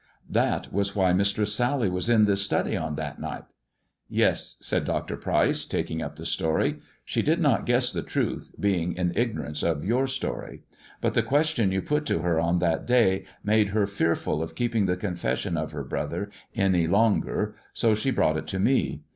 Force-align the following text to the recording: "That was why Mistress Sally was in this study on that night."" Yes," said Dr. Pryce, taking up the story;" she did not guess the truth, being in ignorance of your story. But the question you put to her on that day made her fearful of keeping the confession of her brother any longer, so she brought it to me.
"That 0.31 0.73
was 0.73 0.95
why 0.95 1.13
Mistress 1.13 1.53
Sally 1.53 1.87
was 1.87 2.09
in 2.09 2.25
this 2.25 2.41
study 2.41 2.75
on 2.75 2.95
that 2.95 3.19
night."" 3.21 3.43
Yes," 4.09 4.57
said 4.59 4.83
Dr. 4.83 5.15
Pryce, 5.15 5.63
taking 5.63 6.01
up 6.01 6.15
the 6.15 6.25
story;" 6.25 6.79
she 7.05 7.21
did 7.21 7.39
not 7.39 7.67
guess 7.67 7.91
the 7.91 8.01
truth, 8.01 8.51
being 8.59 8.93
in 8.93 9.13
ignorance 9.15 9.61
of 9.61 9.85
your 9.85 10.07
story. 10.07 10.63
But 11.01 11.13
the 11.13 11.21
question 11.21 11.71
you 11.71 11.83
put 11.83 12.07
to 12.07 12.23
her 12.23 12.39
on 12.39 12.57
that 12.57 12.87
day 12.87 13.25
made 13.43 13.67
her 13.67 13.85
fearful 13.85 14.41
of 14.41 14.55
keeping 14.55 14.87
the 14.87 14.97
confession 14.97 15.55
of 15.55 15.71
her 15.71 15.83
brother 15.83 16.31
any 16.55 16.87
longer, 16.87 17.53
so 17.71 17.93
she 17.93 18.09
brought 18.09 18.37
it 18.37 18.47
to 18.47 18.59
me. 18.59 19.03